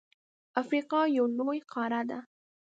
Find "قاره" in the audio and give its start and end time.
1.71-2.01